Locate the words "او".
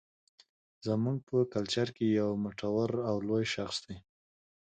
3.09-3.15